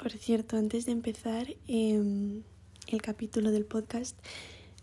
[0.00, 2.42] Por cierto, antes de empezar em,
[2.86, 4.18] el capítulo del podcast,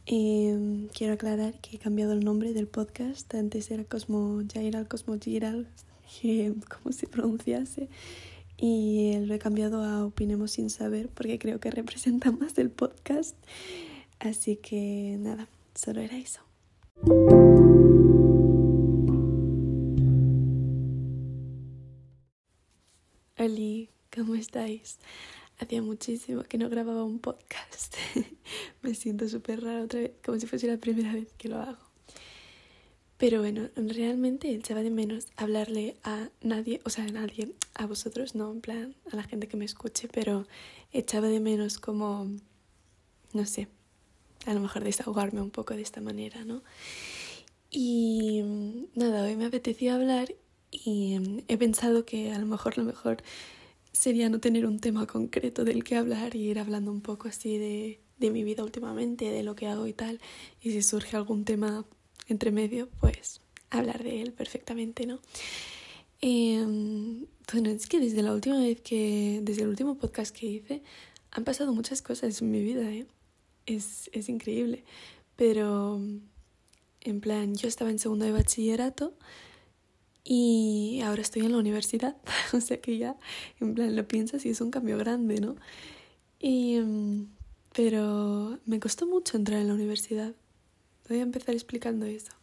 [0.05, 3.34] em, quiero aclarar que he cambiado el nombre del podcast.
[3.34, 5.68] Antes era Cosmo Giral, Cosmo Giral,
[6.70, 7.90] como se pronunciase.
[8.58, 13.36] Y lo he cambiado a Opinemos sin saber porque creo que representa más el podcast.
[14.20, 16.41] Así que nada, solo era eso.
[24.27, 24.98] ¿Cómo estáis?
[25.57, 27.95] Hacía muchísimo que no grababa un podcast.
[28.81, 31.77] Me siento súper rara otra vez, como si fuese la primera vez que lo hago.
[33.18, 38.35] Pero bueno, realmente echaba de menos hablarle a nadie, o sea, a nadie, a vosotros,
[38.35, 40.46] no, en plan, a la gente que me escuche, pero
[40.91, 42.30] echaba de menos como,
[43.32, 43.70] no sé,
[44.46, 46.63] a lo mejor desahogarme un poco de esta manera, ¿no?
[47.71, 48.41] Y
[48.94, 50.35] nada, hoy me apetecía hablar
[50.70, 53.23] y em, he pensado que a lo mejor lo mejor
[53.98, 57.58] sería no tener un tema concreto del que hablar y ir hablando un poco así
[57.58, 60.21] de, de mi vida últimamente, de lo que hago y tal.
[60.62, 61.84] Y si surge algún tema
[62.27, 65.19] entre medio, pues hablar de él perfectamente, ¿no?
[66.21, 66.63] Eh,
[67.52, 70.83] bueno, es que desde la última vez que, desde el último podcast que hice,
[71.31, 73.08] han pasado muchas cosas en mi vida, ¿eh?
[73.66, 74.83] Es, es increíble.
[75.36, 75.99] Pero,
[77.02, 79.14] en plan, yo estaba en segundo de bachillerato
[80.30, 82.17] y ahora estoy en la universidad,
[82.53, 83.16] o sea que ya,
[83.61, 85.56] en plan, lo piensas y es un cambio grande, ¿no?
[86.38, 87.28] Y, mm,
[87.73, 90.33] pero me costó mucho entrar en la universidad.
[91.08, 92.33] Voy a empezar explicando eso.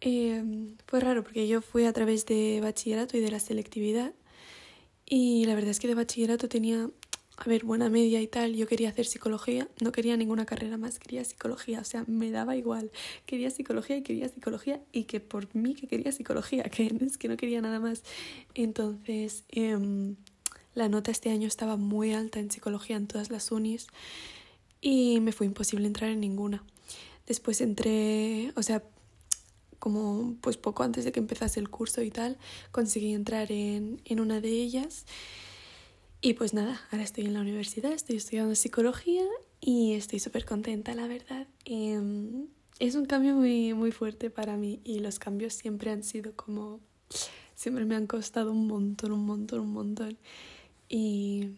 [0.00, 0.42] Eh,
[0.86, 4.14] fue raro porque yo fui a través de bachillerato y de la selectividad
[5.04, 6.90] y la verdad es que de bachillerato tenía
[7.36, 10.98] a ver, buena media y tal, yo quería hacer psicología, no quería ninguna carrera más,
[10.98, 12.90] quería psicología, o sea, me daba igual,
[13.26, 17.28] quería psicología y quería psicología y que por mí que quería psicología, que es que
[17.28, 18.02] no quería nada más.
[18.54, 20.16] Entonces, em,
[20.74, 23.86] la nota este año estaba muy alta en psicología en todas las unis
[24.80, 26.64] y me fue imposible entrar en ninguna.
[27.26, 28.82] Después entré, o sea,
[29.78, 32.38] como pues poco antes de que empezase el curso y tal,
[32.72, 35.04] conseguí entrar en, en una de ellas
[36.20, 39.24] y pues nada, ahora estoy en la universidad, estoy estudiando psicología
[39.60, 41.46] y estoy súper contenta, la verdad.
[41.64, 42.46] Em,
[42.78, 46.80] es un cambio muy, muy fuerte para mí y los cambios siempre han sido como...
[47.54, 50.18] Siempre me han costado un montón, un montón, un montón.
[50.90, 51.52] Y,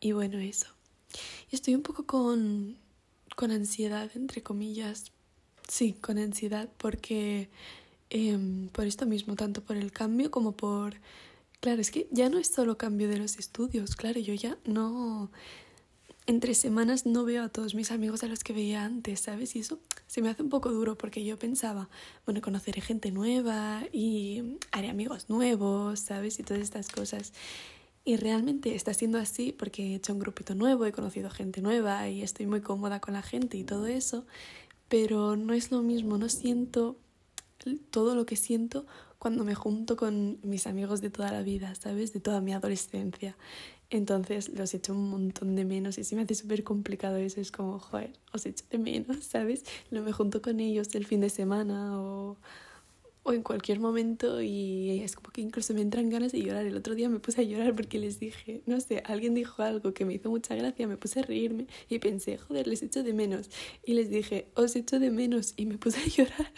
[0.00, 0.66] y bueno, eso.
[1.52, 2.76] Estoy un poco con,
[3.36, 5.12] con ansiedad, entre comillas.
[5.68, 7.48] Sí, con ansiedad porque
[8.10, 10.94] em, por esto mismo, tanto por el cambio como por
[11.60, 15.30] Claro, es que ya no es solo cambio de los estudios, claro, yo ya no...
[16.28, 19.54] Entre semanas no veo a todos mis amigos a los que veía antes, ¿sabes?
[19.54, 19.78] Y eso
[20.08, 21.88] se me hace un poco duro porque yo pensaba,
[22.24, 26.40] bueno, conoceré gente nueva y haré amigos nuevos, ¿sabes?
[26.40, 27.32] Y todas estas cosas.
[28.04, 32.08] Y realmente está siendo así porque he hecho un grupito nuevo, he conocido gente nueva
[32.08, 34.26] y estoy muy cómoda con la gente y todo eso,
[34.88, 36.96] pero no es lo mismo, no siento
[37.90, 38.86] todo lo que siento
[39.26, 42.12] cuando me junto con mis amigos de toda la vida, ¿sabes?
[42.12, 43.36] De toda mi adolescencia.
[43.90, 47.40] Entonces los echo un montón de menos y se me hace súper complicado eso.
[47.40, 49.64] Es como, joder, os echo de menos, ¿sabes?
[49.90, 52.36] No me junto con ellos el fin de semana o,
[53.24, 56.64] o en cualquier momento y es como que incluso me entran ganas de llorar.
[56.64, 59.92] El otro día me puse a llorar porque les dije, no sé, alguien dijo algo
[59.92, 63.12] que me hizo mucha gracia, me puse a reírme y pensé, joder, les echo de
[63.12, 63.50] menos.
[63.84, 66.52] Y les dije, os echo de menos y me puse a llorar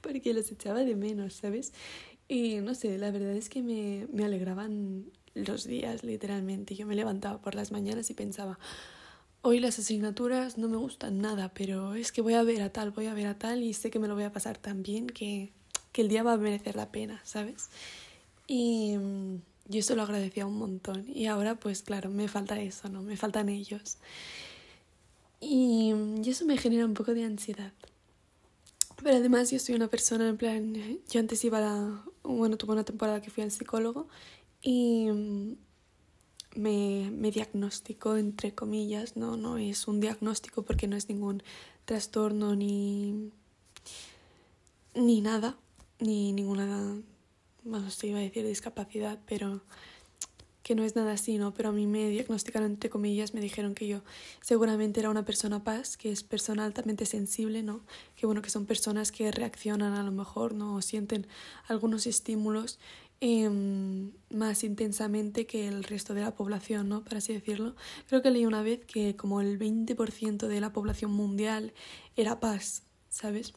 [0.00, 1.72] porque los echaba de menos, ¿sabes?
[2.32, 5.04] Y no sé, la verdad es que me, me alegraban
[5.34, 6.74] los días, literalmente.
[6.74, 8.58] Yo me levantaba por las mañanas y pensaba,
[9.42, 12.90] hoy las asignaturas no me gustan nada, pero es que voy a ver a tal,
[12.90, 15.06] voy a ver a tal y sé que me lo voy a pasar tan bien
[15.08, 15.52] que
[15.92, 17.68] que el día va a merecer la pena, ¿sabes?
[18.46, 19.36] Y mm,
[19.68, 21.04] yo eso lo agradecía un montón.
[21.06, 23.02] Y ahora, pues claro, me falta eso, ¿no?
[23.02, 23.98] Me faltan ellos.
[25.40, 27.72] Y, mm, y eso me genera un poco de ansiedad.
[29.02, 30.74] Pero además yo soy una persona, en plan,
[31.10, 34.08] yo antes iba a la, bueno, tuve una temporada que fui al psicólogo
[34.60, 35.56] y mm,
[36.56, 41.42] me, me diagnosticó, entre comillas, no, no es un diagnóstico porque no es ningún
[41.84, 43.30] trastorno ni,
[44.94, 45.56] ni nada,
[45.98, 47.00] ni ninguna,
[47.64, 49.62] bueno, se iba a decir discapacidad, pero
[50.74, 51.54] no es nada así, ¿no?
[51.54, 54.02] Pero a mí me diagnosticaron, entre comillas, me dijeron que yo
[54.40, 57.80] seguramente era una persona paz, que es persona altamente sensible, ¿no?
[58.16, 60.76] Que bueno, que son personas que reaccionan a lo mejor, ¿no?
[60.76, 61.26] O sienten
[61.68, 62.78] algunos estímulos
[63.20, 67.04] em, más intensamente que el resto de la población, ¿no?
[67.04, 67.76] Por así decirlo.
[68.08, 71.72] Creo que leí una vez que como el 20% de la población mundial
[72.16, 73.54] era paz, ¿sabes?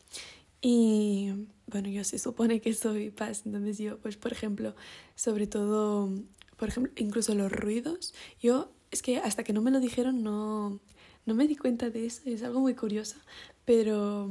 [0.61, 4.75] Y bueno, yo se supone que soy paz, entonces yo, pues por ejemplo,
[5.15, 6.09] sobre todo
[6.57, 8.13] por ejemplo, incluso los ruidos.
[8.41, 10.79] Yo, es que hasta que no me lo dijeron no,
[11.25, 13.17] no me di cuenta de eso, es algo muy curioso.
[13.65, 14.29] Pero,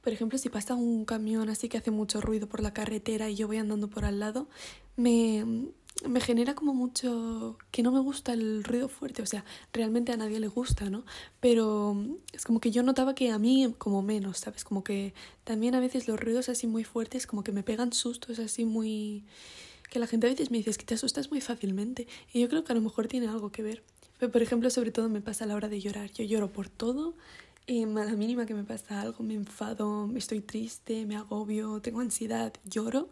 [0.00, 3.36] por ejemplo, si pasa un camión así que hace mucho ruido por la carretera y
[3.36, 4.48] yo voy andando por al lado,
[4.96, 5.44] me,
[6.08, 10.16] me genera como mucho que no me gusta el ruido fuerte, o sea, realmente a
[10.16, 11.04] nadie le gusta, ¿no?
[11.40, 11.96] Pero
[12.32, 14.64] es como que yo notaba que a mí como menos, ¿sabes?
[14.64, 18.38] Como que también a veces los ruidos así muy fuertes como que me pegan sustos
[18.40, 19.24] así muy
[19.94, 22.48] que la gente a veces me dice es que te asustas muy fácilmente y yo
[22.48, 23.84] creo que a lo mejor tiene algo que ver.
[24.18, 26.10] Pero, por ejemplo, sobre todo me pasa a la hora de llorar.
[26.10, 27.14] Yo lloro por todo,
[27.68, 32.00] eh, a la mínima que me pasa algo, me enfado, estoy triste, me agobio, tengo
[32.00, 33.08] ansiedad, lloro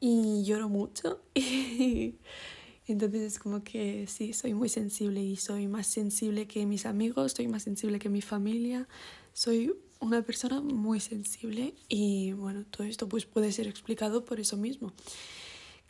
[0.00, 1.20] y lloro mucho.
[2.88, 7.34] Entonces es como que sí, soy muy sensible y soy más sensible que mis amigos,
[7.36, 8.88] soy más sensible que mi familia,
[9.32, 14.56] soy una persona muy sensible y bueno, todo esto pues puede ser explicado por eso
[14.56, 14.92] mismo,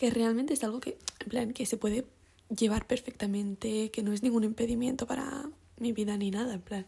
[0.01, 2.07] que realmente es algo que, en plan, que se puede
[2.49, 5.49] llevar perfectamente, que no es ningún impedimento para
[5.79, 6.87] mi vida ni nada, en plan,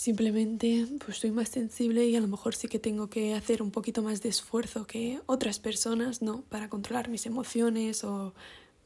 [0.00, 3.70] Simplemente pues soy más sensible y a lo mejor sí que tengo que hacer un
[3.70, 6.40] poquito más de esfuerzo que otras personas, ¿no?
[6.48, 8.32] Para controlar mis emociones o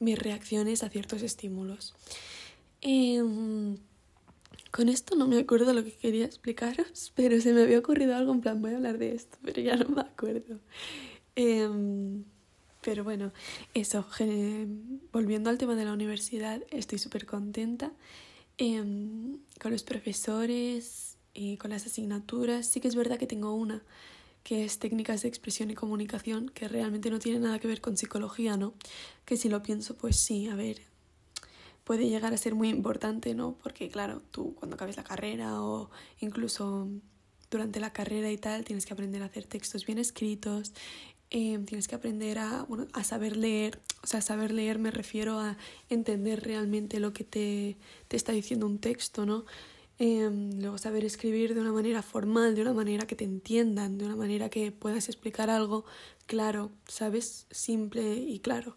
[0.01, 1.95] mis reacciones a ciertos estímulos.
[2.81, 3.77] Em,
[4.73, 8.33] con esto no me acuerdo lo que quería explicaros, pero se me había ocurrido algo
[8.33, 10.59] en plan, voy a hablar de esto, pero ya no me acuerdo.
[11.37, 12.04] Em,
[12.85, 13.33] pero bueno,
[13.73, 14.07] eso,
[15.13, 17.93] volviendo al tema de la universidad, estoy súper contenta.
[18.57, 22.67] Em, con los profesores y con las asignaturas.
[22.69, 23.83] Sí que es verdad que tengo una
[24.45, 27.97] que es técnicas de expresión y comunicación, que realmente no tiene nada que ver con
[27.97, 28.75] psicología, ¿no?
[29.25, 30.83] Que si lo pienso, pues sí, a ver,
[31.83, 33.57] puede llegar a ser muy importante, ¿no?
[33.63, 35.91] Porque claro, tú cuando acabes la carrera o
[36.21, 36.89] incluso
[37.51, 40.73] durante la carrera y tal, tienes que aprender a hacer textos bien escritos,
[41.35, 45.41] em, tienes que aprender a, bueno, a saber leer, o sea, saber leer me refiero
[45.41, 45.57] a
[45.89, 47.77] entender realmente lo que te,
[48.07, 49.45] te está diciendo un texto, ¿no?
[49.99, 54.05] Em, luego saber escribir de una manera formal, de una manera que te entiendan, de
[54.05, 55.85] una manera que puedas explicar algo
[56.27, 57.47] claro, ¿sabes?
[57.51, 58.77] Simple y claro.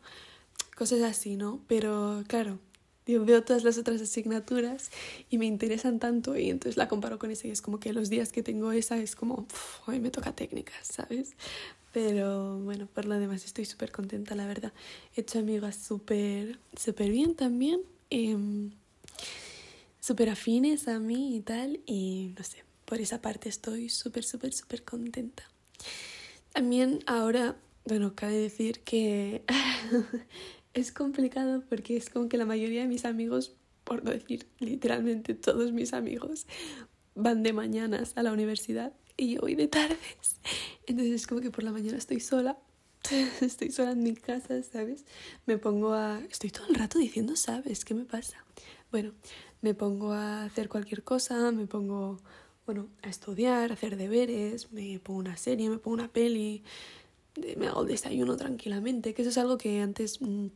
[0.76, 1.62] Cosas así, ¿no?
[1.68, 2.60] Pero claro,
[3.08, 4.92] yo veo todas las otras asignaturas
[5.30, 8.10] y me interesan tanto y entonces la comparo con esa y es como que los
[8.10, 9.48] días que tengo esa es como,
[9.86, 11.36] hoy me toca técnicas, ¿sabes?
[11.94, 14.74] Pero bueno, por lo demás estoy súper contenta, la verdad.
[15.16, 17.82] He hecho amigas súper súper bien también.
[18.10, 18.70] Eh,
[20.08, 21.82] súper afines a mí y tal.
[21.86, 25.44] Y no sé, por esa parte estoy súper, súper, súper contenta.
[26.54, 29.44] También ahora, bueno, cabe decir que
[30.80, 35.34] es complicado porque es como que la mayoría de mis amigos, por no decir literalmente
[35.34, 36.46] todos mis amigos,
[37.16, 40.40] van de mañanas a la universidad y yo voy de tardes.
[40.86, 42.60] Entonces es como que por la mañana estoy sola,
[43.42, 45.06] estoy sola en mi casa, ¿sabes?
[45.48, 46.22] Me pongo a...
[46.30, 47.84] Estoy todo el rato diciendo, ¿sabes?
[47.84, 48.46] ¿Qué me pasa?
[48.92, 49.14] Bueno,
[49.62, 52.20] me pongo a hacer cualquier cosa, me pongo,
[52.68, 56.64] bueno, a estudiar, a hacer deberes, me pongo una serie, me pongo una peli,
[57.58, 60.22] me hago el desayuno tranquilamente, que eso es algo que antes...
[60.22, 60.48] Mm,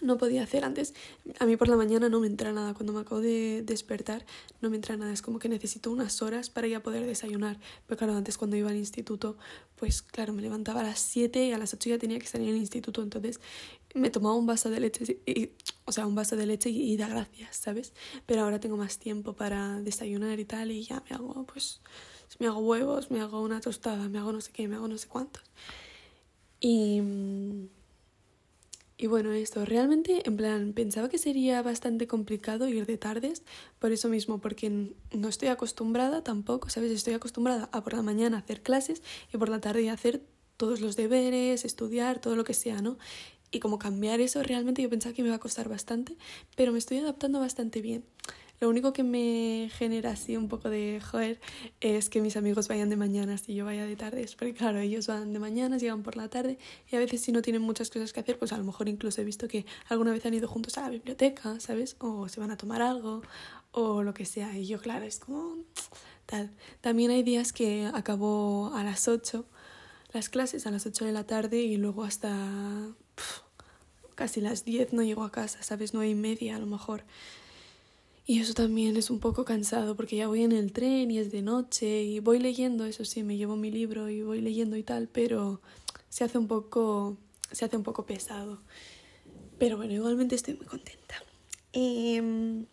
[0.00, 0.94] no podía hacer antes.
[1.38, 2.74] A mí por la mañana no me entra nada.
[2.74, 4.24] Cuando me acabo de despertar
[4.60, 5.12] no me entra nada.
[5.12, 7.58] Es como que necesito unas horas para ya poder desayunar.
[7.86, 9.36] Pero claro, antes cuando iba al instituto,
[9.76, 12.40] pues claro, me levantaba a las 7 y a las 8 ya tenía que estar
[12.40, 13.02] en el instituto.
[13.02, 13.40] Entonces
[13.94, 15.50] me tomaba un vaso de leche, y,
[15.84, 17.92] o sea, un vaso de leche y, y da gracias, ¿sabes?
[18.26, 21.80] Pero ahora tengo más tiempo para desayunar y tal y ya me hago, pues,
[22.38, 24.96] me hago huevos, me hago una tostada, me hago no sé qué, me hago no
[24.96, 25.42] sé cuántos.
[26.60, 27.68] Y mm,
[29.00, 33.42] y bueno, esto, realmente, en plan, pensaba que sería bastante complicado ir de tardes,
[33.78, 36.90] por eso mismo, porque no estoy acostumbrada tampoco, ¿sabes?
[36.90, 39.02] Estoy acostumbrada a por la mañana hacer clases
[39.32, 40.22] y por la tarde hacer
[40.58, 42.98] todos los deberes, estudiar, todo lo que sea, ¿no?
[43.50, 46.18] Y como cambiar eso, realmente yo pensaba que me iba a costar bastante,
[46.54, 48.04] pero me estoy adaptando bastante bien.
[48.60, 51.40] Lo único que me genera así un poco de joder
[51.80, 55.06] es que mis amigos vayan de mañanas y yo vaya de tardes, porque claro, ellos
[55.06, 56.58] van de mañanas, llegan por la tarde
[56.90, 59.22] y a veces si no tienen muchas cosas que hacer, pues a lo mejor incluso
[59.22, 61.96] he visto que alguna vez han ido juntos a la biblioteca, ¿sabes?
[62.00, 63.22] O se van a tomar algo
[63.72, 64.54] o lo que sea.
[64.58, 65.56] Y yo, claro, es como
[66.26, 66.50] tal.
[66.82, 69.46] También hay días que acabo a las 8
[70.12, 72.88] las clases, a las 8 de la tarde y luego hasta
[74.14, 75.94] casi las 10 no llego a casa, ¿sabes?
[75.94, 77.04] No hay media a lo mejor.
[78.30, 81.32] Y eso también es un poco cansado porque ya voy en el tren y es
[81.32, 84.84] de noche y voy leyendo, eso sí, me llevo mi libro y voy leyendo y
[84.84, 85.60] tal, pero
[86.10, 87.16] se hace un poco,
[87.50, 88.62] se hace un poco pesado.
[89.58, 91.16] Pero bueno, igualmente estoy muy contenta.
[91.72, 92.66] Em,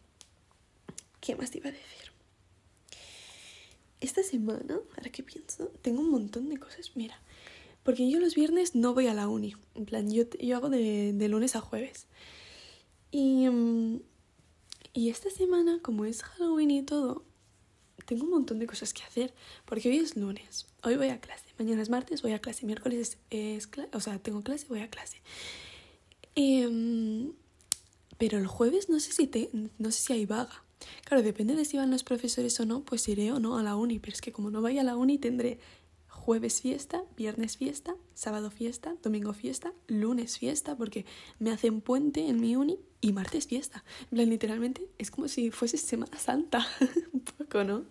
[1.21, 2.11] ¿Qué más te iba a decir?
[3.99, 6.91] Esta semana, ahora que pienso, tengo un montón de cosas.
[6.93, 7.19] Mira,
[7.81, 9.55] Porque yo los viernes no voy a la uni.
[9.73, 12.05] En plan, yo, yo hago de, de lunes a jueves.
[13.09, 14.01] Y, mm,
[14.97, 17.23] y esta semana, como es Halloween y todo,
[18.07, 19.31] tengo un montón de cosas que hacer.
[19.65, 20.65] Porque hoy es lunes.
[20.81, 21.45] Hoy voy a clase.
[21.59, 22.65] Mañana es martes, voy a clase.
[22.65, 23.91] Miércoles es, clase.
[23.93, 25.21] O sea, tengo clase, voy a clase.
[26.33, 27.31] Em,
[28.17, 30.63] pero el jueves no sé si te, no sé si hay vaga.
[31.05, 33.75] Claro, depende de si van los profesores o no, pues iré o no a la
[33.75, 33.99] uni.
[33.99, 35.59] Pero es que como no vaya a la uni tendré
[36.27, 41.05] jueves fiesta, viernes fiesta, sábado fiesta, domingo fiesta, lunes fiesta, porque
[41.39, 43.85] me hacen puente en mi uni y martes fiesta.
[44.11, 46.67] En plan, literalmente es como si fuese Semana Santa,
[47.13, 47.85] un poco, ¿no?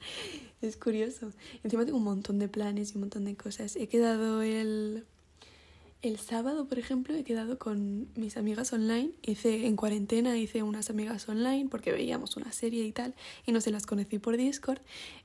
[0.61, 1.33] Es curioso.
[1.65, 3.75] Encima tengo un montón de planes y un montón de cosas.
[3.75, 5.07] He quedado el
[6.03, 9.11] el sábado, por ejemplo, he quedado con mis amigas online.
[9.23, 13.15] Hice en cuarentena, hice unas amigas online porque veíamos una serie y tal,
[13.47, 14.81] y no se las conocí por Discord.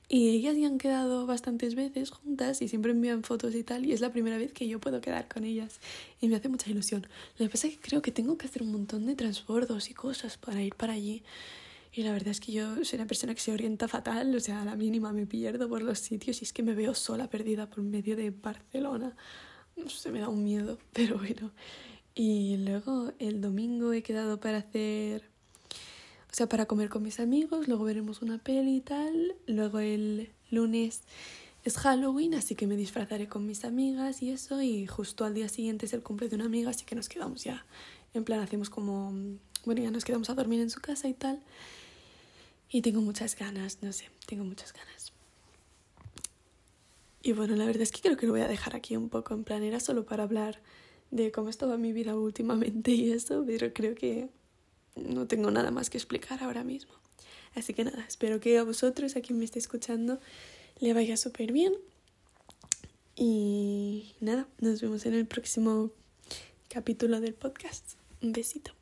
[0.08, 3.92] Y ellas ya han quedado bastantes veces juntas y siempre envían fotos y tal, y
[3.92, 5.80] es la primera vez que yo puedo quedar con ellas.
[6.20, 7.06] Y me hace mucha ilusión.
[7.38, 9.94] Lo que pasa es que creo que tengo que hacer un montón de transbordos y
[9.94, 11.22] cosas para ir para allí.
[11.94, 14.62] Y la verdad es que yo soy una persona que se orienta fatal, o sea,
[14.62, 17.68] a la mínima me pierdo por los sitios y es que me veo sola perdida
[17.68, 19.14] por medio de Barcelona
[19.76, 21.50] no sé, me da un miedo, pero bueno.
[22.14, 25.22] Y luego el domingo he quedado para hacer,
[26.30, 29.34] o sea, para comer con mis amigos, luego veremos una peli y tal.
[29.46, 31.02] Luego el lunes
[31.64, 34.60] es Halloween, así que me disfrazaré con mis amigas y eso.
[34.60, 37.44] Y justo al día siguiente es el cumple de una amiga, así que nos quedamos
[37.44, 37.64] ya.
[38.14, 39.12] En plan, hacemos como,
[39.64, 41.40] bueno, ya nos quedamos a dormir en su casa y tal.
[42.68, 45.01] Y tengo muchas ganas, no sé, tengo muchas ganas.
[47.22, 49.32] Y bueno, la verdad es que creo que lo voy a dejar aquí un poco
[49.34, 50.60] en plan, era solo para hablar
[51.12, 54.28] de cómo estaba mi vida últimamente y eso, pero creo que
[54.96, 56.92] no tengo nada más que explicar ahora mismo.
[57.54, 60.18] Así que nada, espero que a vosotros, a quien me esté escuchando,
[60.80, 61.74] le vaya súper bien.
[63.14, 65.90] Y nada, nos vemos en el próximo
[66.68, 67.92] capítulo del podcast.
[68.22, 68.81] Un besito.